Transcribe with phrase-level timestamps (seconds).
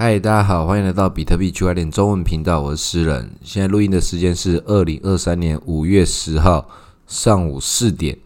[0.00, 3.28] 嗨，大家好，欢迎来到比特币区块链中文频道，我是诗人。
[3.42, 6.68] 现在录音的时间是二零二三年五月十号
[7.08, 8.16] 上午四点，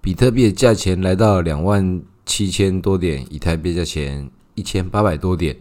[0.00, 5.56] 比特币的价钱来到两万七千多点，以台币价钱一千八百多点。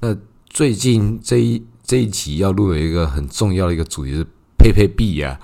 [0.00, 0.14] 那
[0.50, 4.22] 最近这一这一集要录的一个很重要的一个主题是
[4.58, 5.40] 佩佩币呀，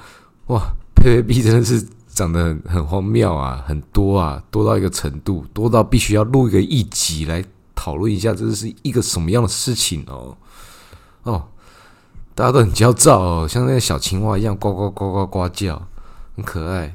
[0.49, 0.61] 哇，
[0.95, 7.43] 佩佩币真的是涨得很很荒谬啊，很多啊，多到一个程度，多到必须要录一个一集来。
[7.83, 10.37] 讨论一下，这是一个什么样的事情哦？
[11.23, 11.49] 哦，
[12.35, 15.89] 大家都很焦躁哦，像那个小青蛙一样呱呱呱呱呱叫，
[16.37, 16.95] 很可爱。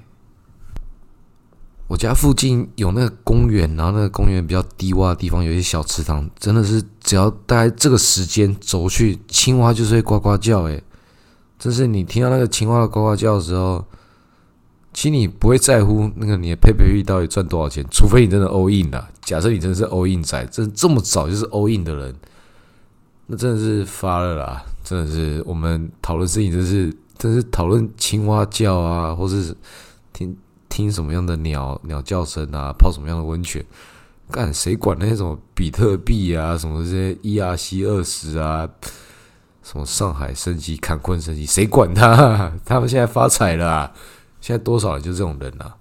[1.87, 10.61] 我家附近有那个公园，然后那个公园比较低洼的地方有一些小池塘，真的是只要大概这个时间走去，青蛙就是会呱呱叫。
[10.65, 10.83] 诶，
[11.57, 13.83] 就是你听到那个青蛙的呱呱叫的时候。
[14.93, 19.09] 其实你不会在乎那个你的配配币到底赚多少钱，除非你真的 all in 了。
[19.25, 22.15] 假设你真的是 all in 仔，真这么早就是 all in 的人，
[23.25, 24.63] 那真的是发了啦！
[24.83, 29.53] 真的是我们讨论事情，真是真是讨论青蛙叫啊，或是
[30.13, 30.37] 听
[30.69, 33.65] 听什么样的鸟鸟叫声啊，泡什么样的温泉，
[34.29, 38.69] 干谁管那种比特币啊，什么这些 ERC 二十啊，
[39.63, 42.51] 什么上海升级、坎昆升级，谁管他？
[42.63, 43.91] 他们现在发财了。
[44.39, 45.75] 现在多少人就这种人啊？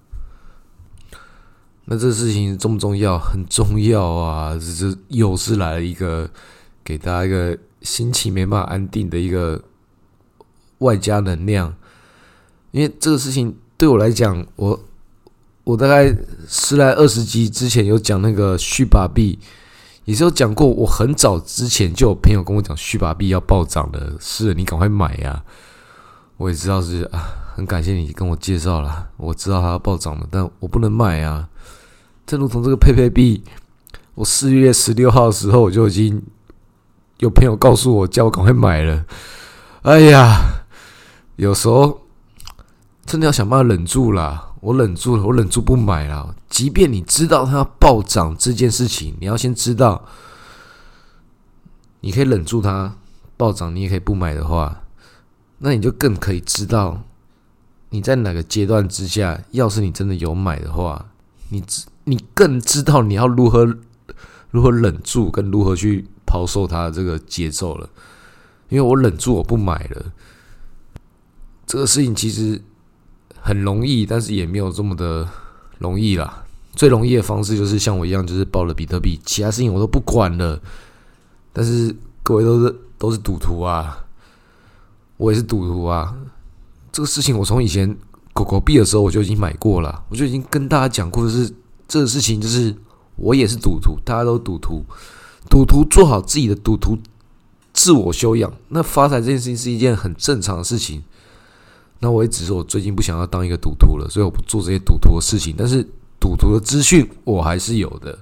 [1.87, 3.17] 那这事情重不重要？
[3.19, 4.57] 很重要啊！
[4.59, 6.27] 这这又是来了一个
[6.83, 9.63] 给大家一个心情没办法安定的一个
[10.79, 11.73] 外加能量。
[12.71, 14.79] 因为这个事情对我来讲，我
[15.63, 16.11] 我大概
[16.47, 19.37] 十来二十集之前有讲那个续把币，
[20.05, 20.67] 也是有讲过。
[20.67, 25.43] 我很早之前就有朋友跟我讲续把币要暴涨的，是你赶快买呀！
[26.37, 27.43] 我也知道是啊。
[27.55, 31.47] 很感谢你跟我介绍了，我知道它要暴涨了，但我不能卖啊。
[32.25, 33.43] 正如同这个佩佩币，
[34.15, 36.23] 我四月十六号的时候我就已经
[37.19, 39.05] 有朋友告诉我，叫我赶快买了。
[39.83, 40.63] 哎呀，
[41.35, 42.01] 有时候
[43.05, 46.35] 真的要想办法忍住了，我忍住了，我忍住不买了。
[46.49, 50.03] 即便你知道它要暴涨这件事情，你要先知道，
[51.99, 52.95] 你可以忍住它
[53.37, 54.81] 暴涨，你也可以不买的话，
[55.59, 57.03] 那你就更可以知道。
[57.89, 61.05] 你在哪个阶段之下，要是你真的有买的话，
[61.49, 63.77] 你知你更知道你要如何
[64.49, 67.89] 如何忍住，跟如何去抛售它的这个节奏了。
[68.69, 70.05] 因为我忍住我不买了，
[71.67, 72.59] 这个事情其实
[73.39, 75.27] 很容易，但是也没有这么的
[75.77, 76.43] 容易啦。
[76.73, 80.59] 最容易的方式就是像我一样，就是报了比特币，其他事情我都不管了。
[81.53, 84.05] 但是各位都是都是赌徒啊，
[85.17, 86.15] 我也是赌徒啊。
[86.91, 87.95] 这个事情我从以前
[88.33, 91.53] 狗狗币的时候我就已经买过了，我就已经跟大家讲过的是，
[91.87, 92.75] 这个事情就是
[93.15, 94.83] 我也是赌徒，大家都赌徒，
[95.49, 96.97] 赌徒做好自己的赌徒
[97.73, 101.03] 自我修养，那发财这件事情是一件很正常的事情。
[101.99, 105.55] 那我也只是我最近不想要当一个赌徒了，所以我不做这些赌徒的事情。
[105.57, 105.81] 但是
[106.19, 108.17] 赌徒的资讯我还是有的，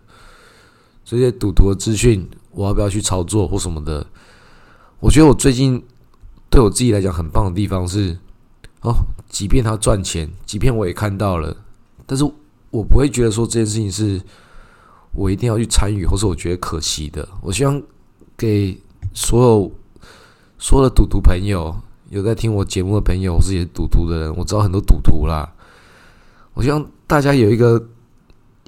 [1.04, 4.06] 这些赌徒的资讯我要不要去操作或什么的？
[5.00, 5.84] 我觉得我最近
[6.50, 8.18] 对我自己来讲很棒的地方是。
[8.82, 8.94] 哦，
[9.30, 11.56] 即便他赚钱，即便我也看到了，
[12.06, 12.30] 但是
[12.74, 14.20] 我不会觉得说这件事情是
[15.12, 17.28] 我一定要去参与，或是我觉得可惜的。
[17.40, 17.80] 我希望
[18.36, 18.76] 给
[19.14, 19.72] 所有
[20.58, 21.76] 所有的赌徒朋友，
[22.10, 25.54] 有在听我节目的朋友，或是也是赌徒的人，我知道很多赌徒啦。
[26.56, 27.90] 我希望大家有一个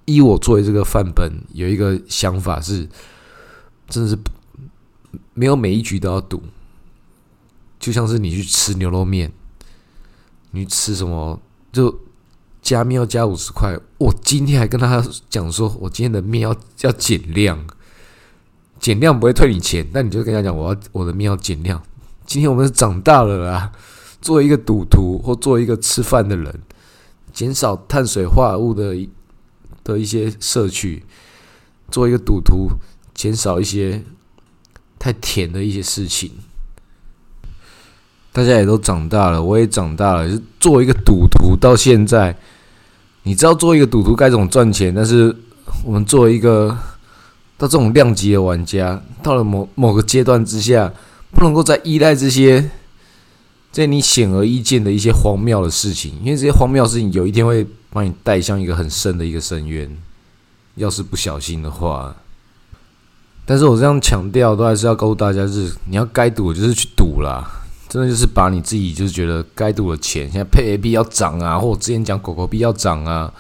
[0.05, 2.87] 以我作为这个范本，有一个想法是，
[3.89, 4.15] 真的是
[5.33, 6.43] 没有每一局都要赌，
[7.79, 9.33] 就像是你去吃牛肉面。
[10.51, 11.41] 你吃什么
[11.73, 11.93] 就
[12.61, 13.75] 加面要加五十块。
[13.97, 17.65] 我今天还跟他讲说，我今天的面要要减量，
[18.79, 21.81] 减量不会退你钱，但你就跟他讲，我要我的面要减量。
[22.25, 23.71] 今天我们是长大了啦，
[24.21, 26.61] 作为一个赌徒或作为一个吃饭的人，
[27.31, 28.97] 减少碳水化合物的
[29.83, 31.03] 的一些摄取，
[31.89, 32.69] 做一个赌徒，
[33.13, 34.03] 减少一些
[34.99, 36.31] 太甜的一些事情。
[38.33, 40.29] 大家也都长大了，我也长大了。
[40.29, 42.37] 是作为一个赌徒，到现在，
[43.25, 44.93] 你知道做一个赌徒该怎么赚钱。
[44.95, 45.35] 但是
[45.83, 46.69] 我们作为一个
[47.57, 50.93] 到这种量级的玩家，到了某某个阶段之下，
[51.31, 52.69] 不能够再依赖这些
[53.71, 59.97] 这你显而易见的一些荒谬的事情，因为这些荒谬事情有一天会把你带向一个很深的一个深渊。
[60.75, 62.13] 要是不小心的话，
[63.45, 67.49] 但是我这样强调，都还是要告诉大家：是你要该赌就是去赌啦。
[67.95, 73.33] 真的就是把你自己就是觉得该赌的钱，现在配 A B 要涨啊，或我之前讲狗狗币要涨啊，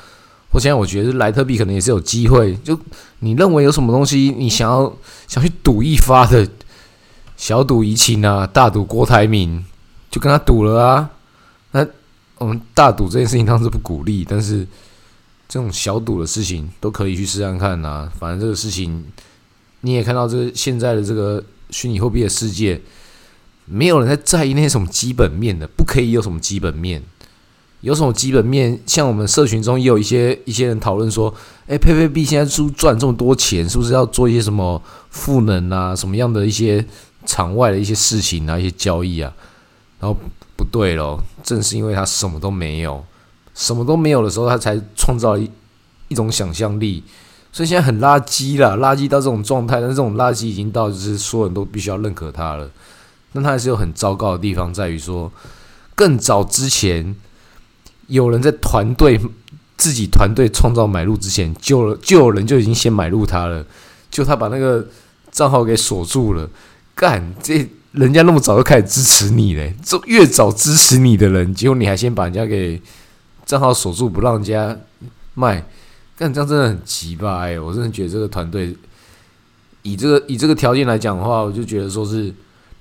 [0.49, 2.55] 我现在我觉得莱特币可能也是有机会。
[2.63, 2.79] 就
[3.19, 4.95] 你认为有什么东西你想要
[5.27, 6.47] 想去赌一发的，
[7.35, 9.61] 小赌怡情啊，大赌郭台铭，
[10.09, 11.09] 就跟他赌了啊。
[11.71, 11.85] 那
[12.37, 14.65] 我们大赌这件事情当然是不鼓励，但是
[15.49, 18.09] 这种小赌的事情都可以去试看看呐。
[18.17, 19.03] 反正这个事情
[19.81, 22.79] 你也看到，这现在的这个虚拟货币的世界，
[23.65, 27.01] 没有人在在意那些什么基本面的，不可以有什么基本面。
[27.81, 28.79] 有什么基本面？
[28.87, 31.31] 像我们社群中也有一些一些人讨论说
[31.67, 34.81] ：“哎，佩佩币现在是赚这么多钱，是不是要做一些什么
[35.11, 35.95] 赋能啊？
[35.95, 36.83] 什么样的一些
[37.27, 38.57] 场外的一些事情啊？
[38.57, 39.31] 一些交易啊？”
[40.01, 40.17] 然后
[40.55, 43.03] 不对咯，正是因为他什么都没有，
[43.53, 45.47] 什么都没有的时候，他才创造一
[46.07, 47.03] 一种想象力。
[47.51, 52.67] 所以现在很垃圾了，垃圾到这种状态，但是这种垃圾已经到就是所有人都必须要认可他了。
[53.35, 55.31] 但他还是有很糟糕的地方，在于说
[55.93, 57.15] 更早之前。
[58.07, 59.19] 有人在团队
[59.75, 63.65] 自己团队创造买入之前，就就有人就已经先买入他了，
[64.11, 64.87] 就他把那个
[65.31, 66.47] 账号给锁住了。
[66.93, 72.79] 干，这人家那么早就开始支持你嘞，这越早支持你的人，结果你还先把人家给
[73.43, 74.77] 账号锁住，不让人家
[75.33, 75.65] 卖，
[76.15, 77.59] 干这样真的很奇葩哎！
[77.59, 78.77] 我真的觉得这个团队
[79.81, 82.31] 以这个以这个条件来讲的话，我就觉得说是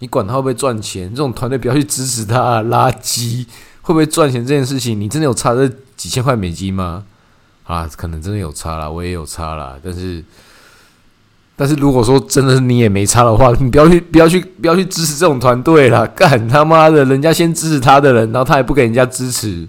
[0.04, 3.46] 你管他会不会赚钱，这种团队不要去支持他，垃圾。
[3.80, 5.66] 会不会赚钱这件事情，你真的有差这
[5.96, 7.04] 几千块美金吗？
[7.64, 9.76] 啊，可能真的有差啦，我也有差啦。
[9.82, 10.22] 但是，
[11.56, 16.06] 但是如果说真的是你也没差的话，你不要去，不要去，不要去支持这种团队啦！
[16.14, 19.66] 干他妈的，人家先支持他的人，然后他也不给人家支持，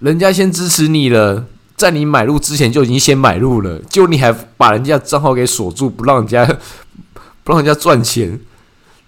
[0.00, 1.44] 人家先支持你了，
[1.76, 6.46] 在你买入之前就已经先买入了，就你还把人家账号给锁住，不让人家
[7.44, 8.38] 不让人家赚钱，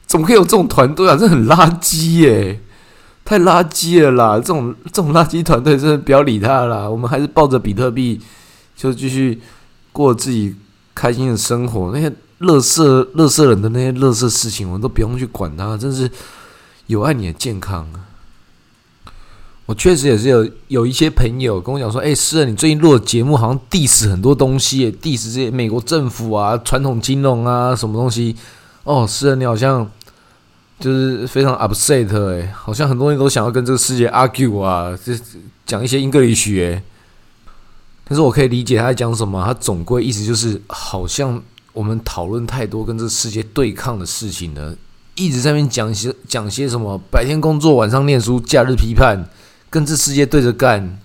[0.08, 1.16] 怎么可以有这种团队啊？
[1.16, 2.60] 这很垃圾耶！
[3.24, 4.36] 太垃圾了啦！
[4.36, 6.88] 这种这种垃圾团队，真的不要理他啦。
[6.88, 8.18] 我们还是抱着比特币，
[8.74, 9.38] 就继续
[9.92, 10.56] 过自己
[10.94, 11.90] 开心的生活。
[11.92, 15.76] 那些乐色、乐色人的那些乐色事情，我们都不用去管它。
[15.76, 16.10] 真是
[16.86, 18.08] 有爱你的健康啊！
[19.66, 28.34] 我确实也是有有一些朋友跟我讲说：“哎，是啊，你最近录的节目好像 diss 很多东西，diss 这些美国政府啊、传统金融啊什么东西。”
[28.84, 29.86] 哦，是啊，你好像。
[30.78, 35.12] 就是非常 upset 哎，好像很多人都想要跟这个世界 argue 啊，就
[35.66, 36.82] 讲一些英格里学。
[38.04, 41.42] 但是我可以理解他在讲什么，他总归意思就是好像
[41.72, 44.74] 我们讨论太多跟这个世界对抗的事情了，
[45.14, 49.28] 一直在那边讲些讲些什么白天工作晚上念书假日批判，
[49.68, 50.98] 跟这世界对着干。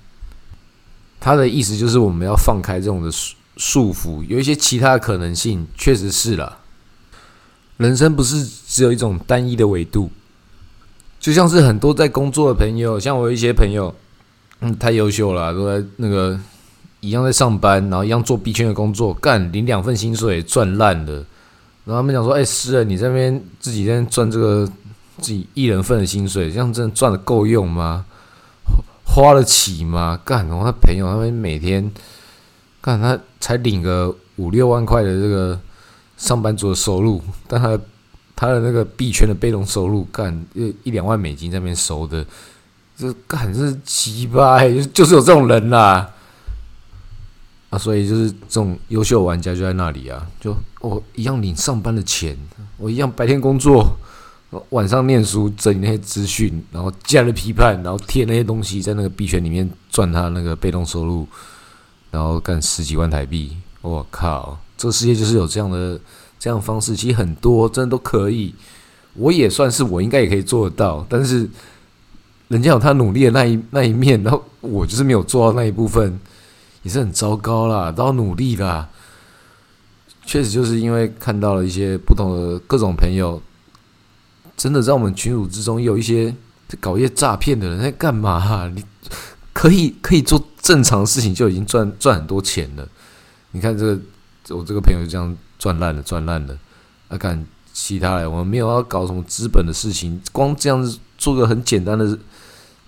[1.19, 6.59] 他的意思就是我们要放开这种的束束缚，有一些其他的可能性，确实是了。
[7.77, 10.09] 人生不是只有一种单一的维度，
[11.19, 13.93] 就像是很多在工作的朋友，像我一些朋友，
[14.61, 16.39] 嗯，太优秀了，都在那个
[16.99, 21.13] 一样在上班，然后一样做币圈的工作，干领两份薪水赚烂了。
[21.85, 24.67] 然后他们讲说：“哎，诗人，你这边自己在赚这个
[25.19, 28.03] 自己一人份的薪水，这样真的赚的够用吗？
[29.05, 30.19] 花得起吗？
[30.25, 31.91] 干，然后他朋友他们每天
[32.81, 35.59] 干，他才领个五六万块的这个。”
[36.15, 37.77] 上班族的收入，但他
[38.43, 42.25] 他的那个币圈的被动收入，干一一两万美金在那边收的，
[42.97, 46.09] 这干是奇葩，就就是有这种人啦。
[47.69, 52.37] 啊，所以就是这种优秀玩家就在那里啊，就我一样领上班的钱，
[52.77, 53.97] 我一样白天工作，
[54.71, 61.25] 晚上念书整理那些资讯，然后假日批判，然后贴那些东西在那个币圈里面赚他那个被动收入，
[62.11, 64.59] 然后干十几万台币，我靠！
[64.77, 65.97] 这个世界就是有这样的
[66.43, 68.53] 这样方式，其实很多真的都可以。
[69.13, 71.49] 我也算是我应该也可以做得到，但是
[72.49, 76.19] 人家有他努力的那一那一面，然后我就是没有做到那一部分，
[76.81, 77.89] 也是很糟糕啦。
[77.89, 78.89] 都要努力啦。
[80.25, 83.41] 确实就是因为看到了一些不同的各种朋友，
[84.57, 86.35] 真的在我们群组之中有一些
[86.81, 88.69] 搞一些诈骗的人在干嘛？
[88.75, 88.83] 你
[89.53, 92.85] 可以可以做正常事情就已经赚赚很多钱了。
[93.51, 93.97] 你看这个。
[94.49, 95.33] 我这个朋友就这样
[95.63, 96.59] 赚烂了，赚烂了。
[97.07, 102.19] 啊，看其他的，我们没有要搞什么资本的事情，光这样子做个很简单的、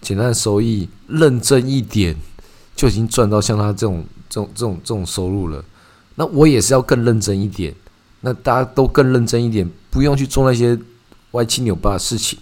[0.01, 2.13] 简单的收益，认真一点，
[2.75, 5.63] 就已经赚到像他这种、这种、这种、这种收入了。
[6.15, 7.73] 那我也是要更认真一点，
[8.19, 10.77] 那大家都更认真一点，不用去做那些
[11.31, 12.37] 歪七扭八的事情，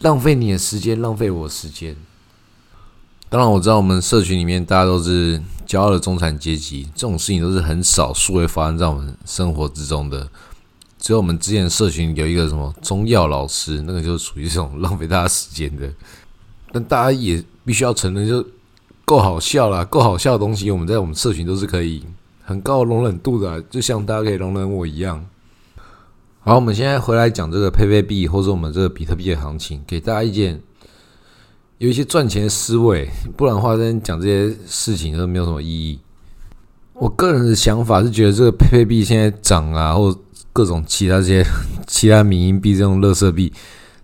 [0.00, 1.94] 浪费你的时间，浪费我时间。
[3.30, 10.26] 当然，我知道我们社群里面大家都是骄傲的中产阶级，这种事情都是很少数会发生在我们生活之中的。
[10.98, 15.86] 只有我们之前社群有一个什么中药老师，那个就是属于这种浪费大家时间的。
[16.72, 18.42] 但大家也必须要承认，就
[19.04, 22.02] 够好笑啦，够好笑的东西，我们在我们社群都是可以
[22.42, 25.22] 很高容忍度的，就像大家可以容忍我一样。
[26.40, 30.62] 好，我们现在回来讲这个佩佩币或者我们这个比特币的行情，给大家一件
[31.78, 35.98] 有一些赚钱思维，不然的话，在讲这些事情都没有什么意义。
[36.94, 40.16] 我个人的想法是觉得这个佩佩币现在涨啊，或
[40.52, 41.44] 各种其他这些
[41.86, 43.52] 其他民营币这种垃圾币，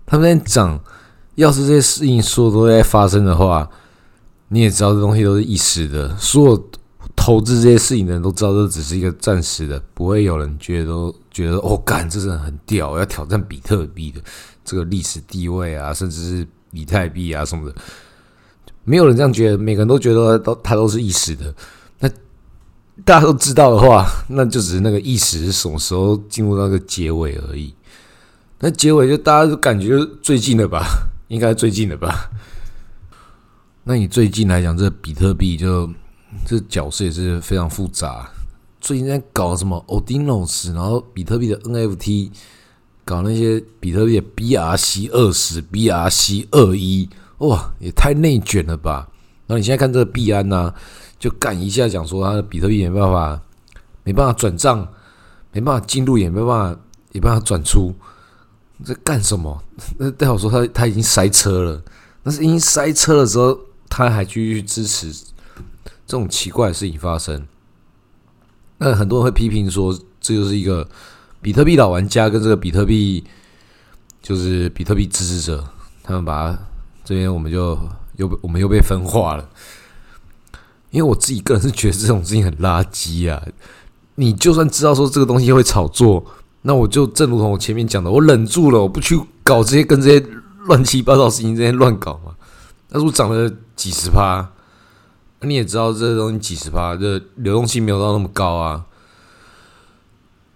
[0.05, 0.79] 他们在涨。
[1.35, 3.69] 要是这些事情说都在发生的话，
[4.47, 6.15] 你也知道这东西都是一时的。
[6.15, 6.69] 所有
[7.13, 14.21] 投资这些事情的人都知道，这只是一个暂时的，不会有人觉得都觉得哦，干，这人很屌，要挑战比特币的
[14.63, 17.75] 这个历史地位啊，甚至是以太币啊什么的，
[18.83, 19.57] 没有人这样觉得。
[19.57, 21.53] 每个人都觉得都它都是一时的。
[21.99, 22.09] 那
[23.03, 27.73] 大家都知道的话，那就只是那个意识什么时候进入那个结尾而已。
[28.59, 30.85] 那结尾就大家都感觉最近的吧。
[31.27, 32.29] 应该最近的吧？
[33.83, 35.89] 那你最近来讲，这比特币就
[36.45, 38.29] 这角色也是非常复杂。
[38.79, 42.29] 最近在搞什么 Odinos，然后比特币的 NFT，
[43.05, 47.07] 搞那些比特币的 BRC 二十、BRC 二一，
[47.37, 49.07] 哇，也太内卷了吧！
[49.45, 50.73] 然后你现在看这个币安呢，
[51.19, 53.39] 就干一下讲说他的比特币没办法，
[54.03, 54.87] 没办法转账，
[55.51, 56.79] 没办法进入，也没办法，
[57.11, 57.93] 也没办法转出。
[58.83, 59.63] 在干什么？
[59.99, 61.83] 那代表说他他已经塞车了。
[62.23, 63.57] 但是因塞车的时候，
[63.87, 65.13] 他还继续支持
[66.07, 67.47] 这种奇怪的事情发生。
[68.79, 70.89] 那很多人会批评说，这就是一个
[71.45, 73.23] 比特币老玩家跟这个比特币
[74.19, 75.63] 就是比特币支持者，
[76.01, 76.57] 他们把
[77.03, 77.77] 这边我们就
[78.15, 79.47] 又我们又被分化了。
[80.89, 83.39] 因为我自己个人是觉得这种事情很垃圾啊！
[84.15, 86.25] 你就算知道说这个东西会炒作。
[86.63, 90.27] 那我就正如同我前面讲的，我忍住了，我不去搞这些跟这些
[90.63, 92.35] 乱七八糟事情，这些乱搞嘛。
[92.89, 94.49] 那如果涨了几十趴，
[95.41, 98.83] 你也知道这东西几十趴，这流动性没有到那么高啊。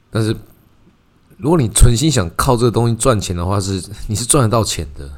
[0.09, 0.35] 但是
[1.39, 5.09] 如果你存心想靠这个东西赚钱的话，是 你是赚得到钱的。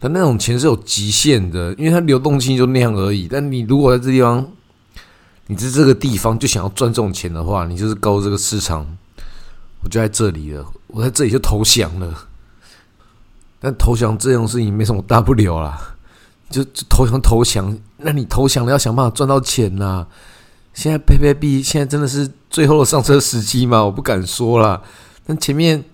[0.00, 3.26] 但那种钱是有极限的，因为它流动性就那样而已。
[3.26, 4.46] 但你如果在这地方，
[5.46, 8.86] 你在这个地方就想要赚这种钱的话，你就是高这个市场。
[9.80, 12.12] 我就在这里了，我在这里就投降了。
[13.60, 15.96] 但投降这种事情没什么大不了啦，
[16.50, 17.76] 就就投降投降。
[17.96, 20.06] 那你投降了，要想办法赚到钱呐。
[20.74, 23.84] 现在佩佩币现在真的是最后的上车时机吗？
[23.84, 24.82] 我不敢说了。
[25.26, 25.84] 但前面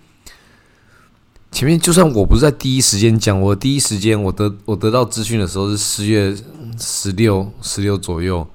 [1.51, 6.35] 前面，就算我不是在第一时间讲，我第一时间我得我得到资讯的时候是四月
[6.77, 8.45] 十六十六左右，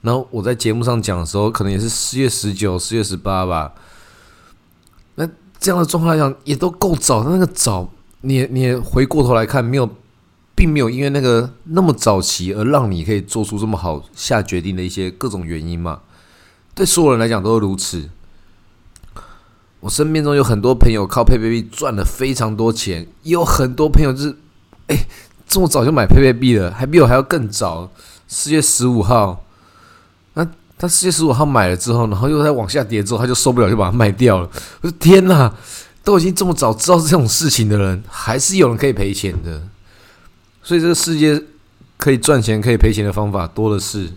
[0.00, 3.72] 然后我在节目上讲的时候，可能也是四月十九、四月十八吧。
[5.14, 5.28] 那
[5.60, 7.22] 这样的状况来讲，也都够早。
[7.28, 7.88] 那个早，
[8.22, 9.88] 你你回过头来看，没有，
[10.54, 16.00] 并没有因为那个那么早期而让你可以做出这么好下决定的一些各种原因嘛？
[16.78, 18.08] 对所有人来讲都是如此。
[19.80, 24.36] 我身边中有很多朋友靠佩佩币赚了非常多钱，也有很多朋友就是，
[24.86, 24.96] 哎，
[25.48, 27.90] 这么早就买佩佩币了，还比我还要更早，
[28.28, 29.44] 四月十五号。
[30.34, 30.46] 那
[30.78, 34.48] 他四月十五号买了之后，然后又在往下跌之后，他就受不了，就把它卖掉了。
[34.82, 35.52] 我说天哪，
[36.04, 39.66] 都已经这么早知道这种事情的人，还是有人可以赔钱的。
[40.62, 41.42] 所以这个世界
[41.96, 44.12] 可以赚钱、可以赔钱的方法多的是。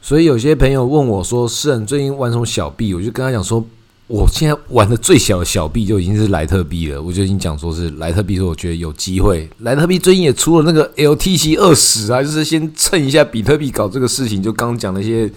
[0.00, 3.64] 所以有些朋友问我说：“诗人最近玩什么小币？”我就跟他讲说。
[4.10, 9.46] 我现在玩的最小的小币就已经是莱特币了，我就已经讲说是莱特币，说我觉得有机会。
[9.58, 15.30] 莱特币最近也出了那个 LTC 二十啊，就是先蹭一下比特币搞这个事情，就刚讲那些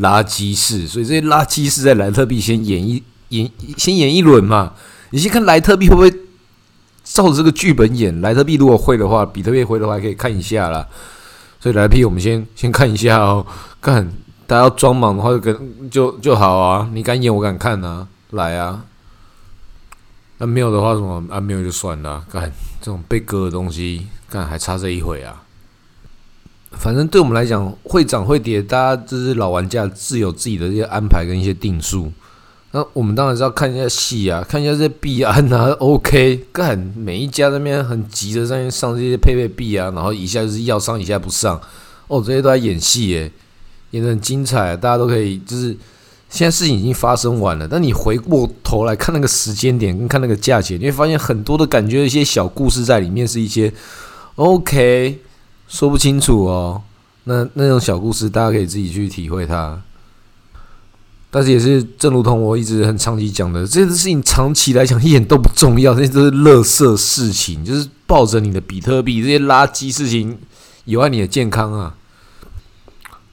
[0.00, 4.72] 垃圾事，所以这些垃圾事在莱特币先演一演，先演一轮嘛。
[5.10, 6.12] 你先看莱特币会不会
[7.04, 8.20] 照着这个剧本演？
[8.20, 10.84] 莱特币如果会的话，比特币会的话可以看一下啦。
[11.60, 13.46] 所以莱特币我们先先看一下哦，
[13.80, 14.10] 看。
[14.48, 16.90] 他要装忙的话，就跟就就好啊！
[16.92, 18.08] 你敢演，我敢看啊！
[18.30, 18.84] 来啊！
[20.38, 21.38] 那没有的话，什么啊？
[21.38, 22.24] 没有就算了。
[22.28, 22.50] 干
[22.80, 25.44] 这种被割的东西，干还差这一回啊！
[26.72, 32.12] 反正对我们来讲，会涨会跌，大家就是老玩家自有自己的一些安排跟一些定数。
[32.72, 35.70] 那我们当然是要看一下戏啊，看一下这些币安啊。
[35.80, 41.60] OK，干每一家那边很急的在上这些配配币啊，然后一下就是要上，一下不上。
[42.06, 43.32] 哦，这些都在演戏耶。
[43.90, 45.36] 也很精彩，大家都可以。
[45.38, 45.76] 就是
[46.28, 53.72] 现在事情已经发生完了，但你回过头来看那个时间点，跟看那个价钱，你会发现很多的感觉，一些小故事在里面，是一些
[54.36, 55.18] OK
[55.66, 56.80] 说不清楚哦。
[57.24, 59.82] 那那种小故事，大家可以自己去体会它。
[61.30, 67.64] 但是也是正如同我一直很长期讲的，这件事情长期来讲一点都不重要，这些都是垃圾事情。
[67.64, 70.36] 就是抱着你的比特币这些垃圾事情。
[70.86, 71.94] 有害你的健康啊。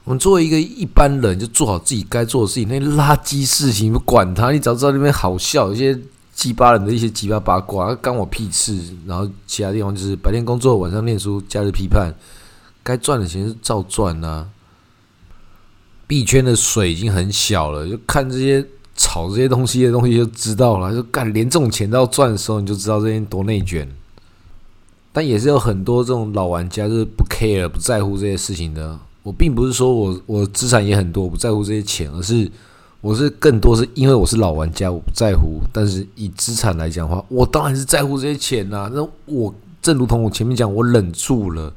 [0.04, 2.68] 我们作为一个一般人，就做好自己该做的事情。
[2.68, 5.98] 那些垃圾事情不管他，你只要知道那边好笑，一些
[6.32, 8.78] 鸡巴人的一些鸡巴八卦，干我屁事。
[9.06, 12.14] 然后其他地方就是白天工作，晚上念书，假日批判，
[12.84, 14.46] 该赚的钱是照赚呐。
[16.08, 18.64] 币圈的水已经很小了，就看这些
[18.96, 20.92] 炒这些东西的东西就知道了。
[20.92, 23.86] 就干连这种钱都要赚的时候，你就知道这些多内卷。
[25.12, 28.98] 但也是有很多这种老玩家，就是不 care 不在乎这些事情的。
[29.22, 32.50] 我并不是说我我资产也很多，不在乎这些钱，而是
[33.00, 35.60] 我是更多是因为我是老玩家，我不在乎。
[35.72, 38.90] 但是以资产来讲的话，我当然是在乎这些钱呐。
[38.94, 41.72] 那我正如同我前面讲，我忍住了，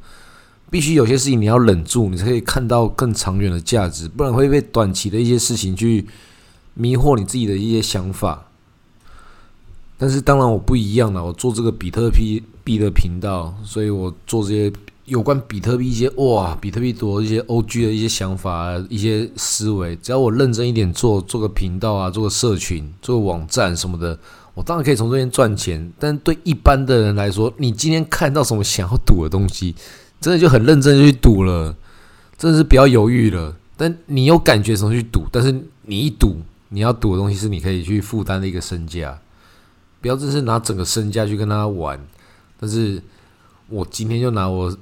[0.71, 6.07] 必须有些事情你要忍住，你才可以看到更长远的价值，不然会被短期的一些事情去
[6.73, 8.47] 迷惑你自己的一些想法。
[9.99, 14.73] 但是当然我不一样了，我做这个比特币币的频道，所以我做这些。
[15.05, 24.17] 有关比特币一些哇，比特币多一些 O G 的一些想法、一些思维，只要我认真一点做，做个频道啊，做个社群，做个网站什么的，
[24.53, 25.91] 我当然可以从这边赚钱。
[25.99, 29.75] 但对一般的人来说，你今天看到什么想要赌的东西，
[30.21, 31.75] 真的就很认真去赌了，
[32.37, 33.57] 真的是不要犹豫了。
[33.75, 35.51] 但你有感觉什么去赌，但是
[35.81, 39.19] 你一赌，你要赌的东西是你可以去负担的一个身价，
[39.99, 41.99] 不要真是拿整个身价去跟他玩。
[42.57, 43.03] 但是
[43.67, 44.77] 我今天就拿我。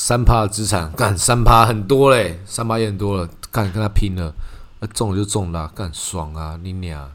[0.00, 4.32] 三趴的资产干三趴很多嘞，三趴也很多了，干跟他拼了，
[4.78, 7.10] 那中了就中了，干爽啊你俩！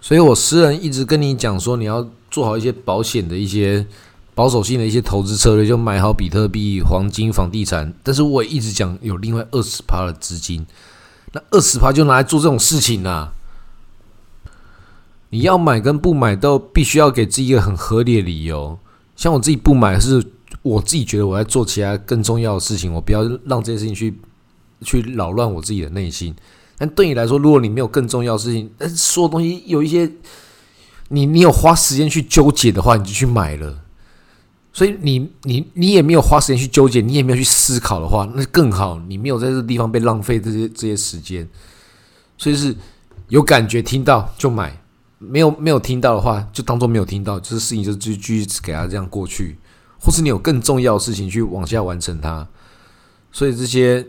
[0.00, 3.86] 所以我私人一直跟你讲说，你要做好一些保险的一些
[4.38, 7.92] 保守性的一些投资策略，就买好比特币、黄金、房地产。
[8.04, 10.64] 但是我也一直讲有另外二十趴的资金，
[11.32, 13.32] 那二十趴就拿来做这种事情啊！
[15.30, 18.78] 你要买跟不买都必须要给自己一个很合理的理由。
[19.16, 20.24] 像我自己不买是。
[20.62, 24.14] 我自己觉得我在做其他更重要的事情，我不要让这些事情去
[24.82, 26.34] 去扰乱我自己的内心。
[26.76, 30.10] 但对你来说，如果你没有更重要的事情，但是所有东西有一些
[31.08, 33.78] 你你有花时间去纠结的话，你就去买了。
[34.72, 38.98] 所以你你你也没有花时间去纠结，你也没有去思考的话，那更好。
[39.08, 41.48] 你没有在这个地方被浪费这些这些时间，
[42.36, 42.74] 所以是
[43.28, 44.80] 有感觉听到就买，
[45.18, 49.58] 没有没有听到的话，就当做没有听到，这个事情就继继续给他这样过去。
[50.00, 52.46] 或是你有更重要的事情去往下完成它，
[53.32, 54.06] 所以这些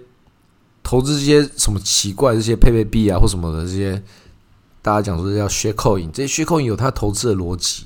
[0.83, 3.99] 投资这些什么奇怪这些配备币啊或什么的这些，
[4.83, 7.85] 大家讲说叫 share coin，这些 share coin 有它投资的逻辑，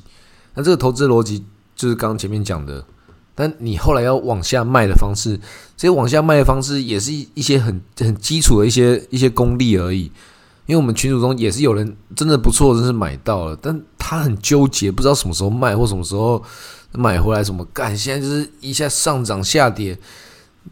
[0.53, 2.83] 那这个投资逻辑就是刚刚前面讲的，
[3.35, 5.39] 但你后来要往下卖的方式，
[5.75, 10.03] 这些往下卖的方式也是一一些很很基础的一些一些功力而已，
[10.65, 16.43] 因为我们群组中也是有人真的不错，真是买到了，但他很纠结，不知道什么时候卖或什么时候。
[16.95, 17.97] 买回来什么干？
[17.97, 19.97] 现在就是一下上涨下跌，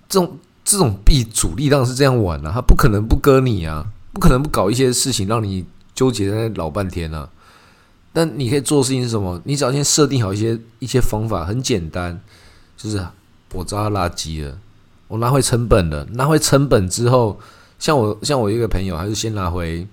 [0.07, 3.83] 这种这种币主力当然是这样玩了，他不可能不割你啊，
[4.13, 7.27] 不可能不搞一些事情让你纠结在那老半天啊。
[8.13, 9.41] 但你可以做的事情是什么？
[9.45, 12.19] 你只要先设定好一些一些方法，很简单，
[12.76, 13.06] 就是
[13.54, 14.58] 我知道他垃圾了，
[15.08, 17.39] 我拿回成本了，拿回成本之后，
[17.80, 19.88] 像我 像我一个朋友，还是先拿回，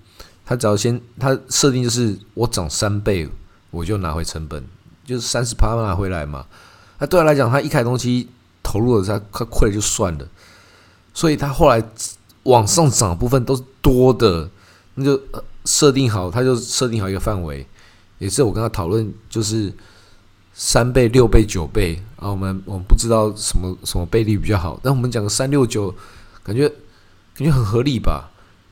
[0.44, 3.28] 他只要先他设定就是我涨三倍，
[3.70, 4.64] 我就拿回成本。
[5.04, 6.44] 就是三十趴拿回来嘛，
[6.98, 8.28] 那对他来讲，他一开东西
[8.62, 10.28] 投入了，他快亏了就算了，
[11.14, 11.82] 所以他后来
[12.42, 14.50] 往上涨部分都是多的，
[14.96, 15.18] 那就
[15.64, 17.66] 设定好，他就设定好一个范围，
[18.18, 19.72] 也是我跟他讨论，就是
[20.52, 25.94] 三倍、六倍、九倍啊，我们我们不知道什么什么倍率比较好，但我们讲个三六九，
[26.42, 28.30] 感觉感觉很合理吧？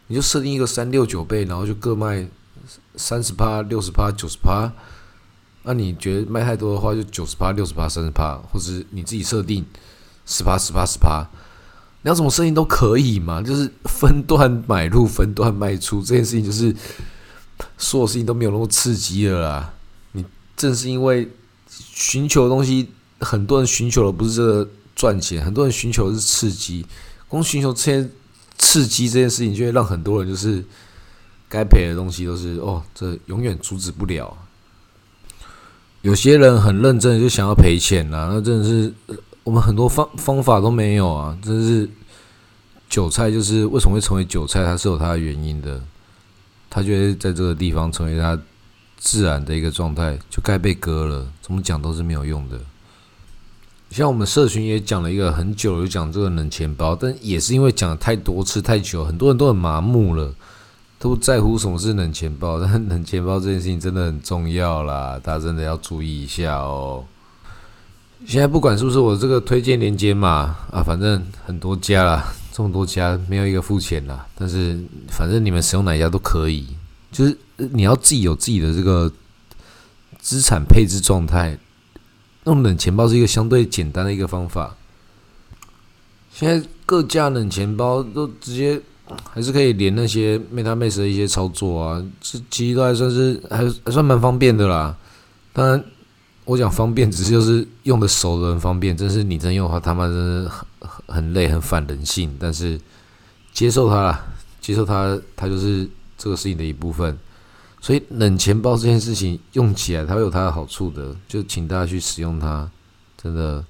[0.08, 2.26] 你就设定一个三六九倍，然后就各卖
[2.94, 4.72] 三十趴、六十趴、九十趴。
[5.64, 9.64] 那你觉得卖太多的话，就九十趴、六十趴、三十趴，或者你自己设定
[10.24, 11.28] 十趴、十趴、十趴，
[12.02, 13.42] 你要怎么设定都可以嘛。
[13.42, 16.72] 就是分段买入、分段卖出这件事情，就是
[17.78, 19.74] 所有事情都没有那么刺激了啦。
[20.12, 20.24] 你
[20.56, 21.28] 正是因为
[21.68, 22.88] 寻求的东西，
[23.20, 26.84] 很多人寻求的不是这个赚钱，很多人寻求的是刺激。
[27.28, 28.08] 光寻求这些
[28.56, 30.64] 刺激这件事情，就会让很多人就是
[31.48, 34.36] 该赔的东西都是哦，这永远阻止不了。
[36.02, 38.92] 有些人很认真，就想要赔钱呐，那真的是
[39.42, 41.90] 我们很多方方法都没有啊，真是
[42.88, 45.82] 韭菜就是为什么会成为韭菜，它是有它的原因的。
[46.68, 48.38] 他觉得在这个地方成为他
[48.96, 52.58] 自然的一个状态，就该被割了，怎么讲都是没有用的。
[53.90, 60.34] 像我们社群也讲了一个很久，就讲这个冷钱包，但也是因为讲太多次太久，很多人都很麻木了。
[60.98, 67.04] 都不在乎什么是冷钱包，但冷钱包这件事情真的很重要啦，大家真的要注意一下哦。
[68.26, 74.26] 现在不管是不是我这个推荐链接嘛，啊，反正很多家啦，这么多家没有一个付钱啦。
[74.34, 74.78] 但是
[75.10, 76.66] 反正你们使用哪一家都可以，
[77.12, 79.12] 就是你要自己有自己的这个
[80.18, 81.58] 资产配置状态。
[82.44, 84.74] 用冷钱包是一个相对简单的一个方法。
[86.32, 88.80] 现在各家冷钱包都直接
[89.30, 94.96] 还是可以连那些 MetaMask 的一些操作啊，这其实都还算是还还算蛮方便的啦。
[95.52, 95.84] 当然。
[96.46, 98.96] 我讲方便，只是就是用的熟的很方便。
[98.96, 100.48] 真是你真用的话，他妈真的
[101.06, 102.36] 很累，很反人性。
[102.38, 102.80] 但是
[103.52, 104.24] 接受它了，
[104.60, 107.18] 接受它，它就是这个事情的一部分。
[107.80, 111.14] 所以冷钱包这件事情用起来，它会有它的好处的。
[111.28, 112.68] 就请大家去使用它，
[113.20, 113.64] 真的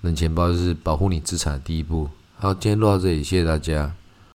[0.00, 2.08] 冷钱包就是保护你资产的第一步。
[2.38, 3.94] 好，今天录到这里，谢谢大家。